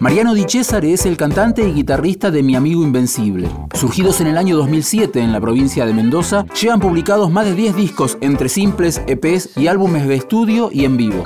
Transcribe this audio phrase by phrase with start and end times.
[0.00, 3.50] Mariano Di Cesare es el cantante y guitarrista de Mi Amigo Invencible.
[3.74, 7.76] Surgidos en el año 2007 en la provincia de Mendoza, llevan publicados más de 10
[7.76, 11.24] discos entre simples, EPs y álbumes de estudio y en vivo.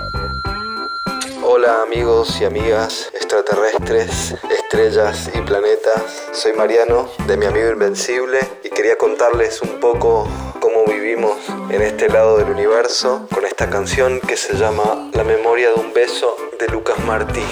[1.45, 6.25] Hola amigos y amigas extraterrestres, estrellas y planetas.
[6.33, 10.27] Soy Mariano de Mi Amigo Invencible y quería contarles un poco
[10.59, 11.37] cómo vivimos
[11.71, 15.93] en este lado del universo con esta canción que se llama La memoria de un
[15.93, 17.45] beso de Lucas Martí.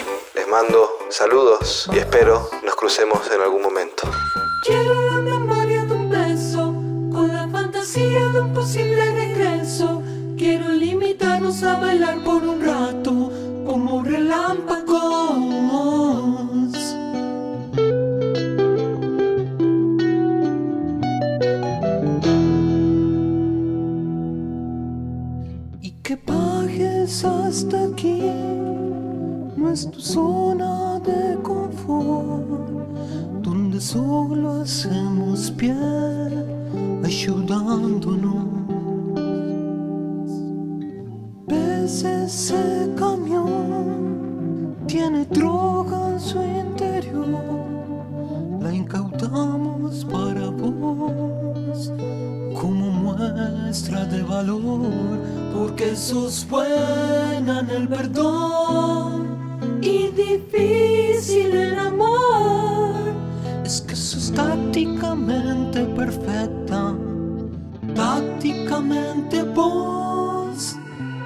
[0.53, 4.03] Mando saludos y espero nos crucemos en algún momento.
[4.62, 6.75] Quiero la memoria de un beso,
[7.11, 10.03] con la fantasía de un posible regreso.
[10.36, 13.33] Quiero limitarnos a bailar por un rato,
[13.64, 14.92] como relámpagos.
[25.80, 28.20] Y que bajes hasta aquí
[29.62, 32.68] no es tu zona de confort,
[33.42, 35.77] donde solo hacemos pie,
[37.05, 38.44] ayudándonos.
[41.46, 47.29] Ves ese camión, tiene droga en su interior,
[48.61, 51.92] la incautamos para vos
[52.61, 55.20] como muestra de valor,
[55.55, 58.61] porque sos buena en el perdón
[66.02, 66.95] tácticamente perfecta,
[67.95, 70.77] tácticamente vos.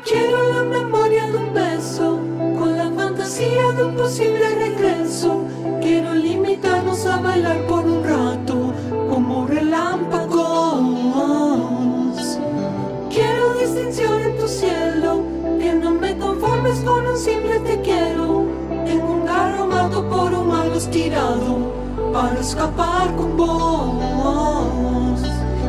[0.04, 2.19] Quiero la memoria de un beso,
[2.59, 5.44] con la fantasía de un posible regreso.
[5.81, 8.72] Quiero limitarnos a bailar por un rato,
[9.09, 10.36] como relámpagos.
[13.10, 15.22] Quiero distinción en tu cielo,
[15.59, 18.44] que no me conformes con un simple te quiero.
[18.84, 21.75] Tengo un carro mato por humanos tirado
[22.16, 25.21] para escapar con vos.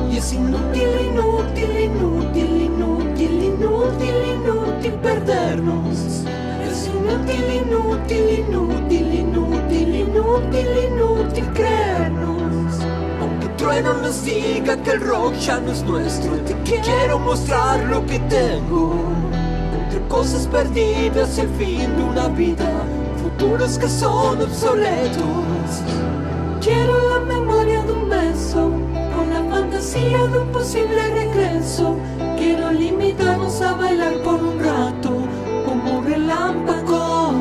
[0.09, 6.23] Y es inútil, inútil, inútil, inútil, inútil, inútil perdernos.
[6.65, 12.79] Es inútil, inútil, inútil, inútil, inútil, inútil creernos.
[13.19, 18.05] Aunque trueno nos diga que el rock ya no es nuestro, te quiero mostrar lo
[18.05, 18.93] que tengo.
[19.83, 22.71] Entre cosas perdidas el fin de una vida,
[23.21, 26.16] futuros que son obsoletos.
[26.61, 28.71] Quiero la memoria de un beso,
[29.15, 31.95] con la fantasía de un posible regreso.
[32.37, 35.11] Quiero limitarnos a bailar por un rato,
[35.65, 37.35] como relámpagos.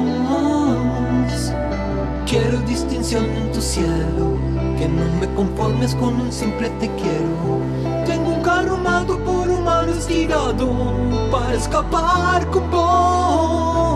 [2.27, 4.37] Quiero distinción en tu cielo,
[4.79, 7.61] que no me conformes con un simple te quiero.
[8.05, 10.69] Tengo un carro armado por humanos tirado
[11.31, 13.96] para escapar con vos.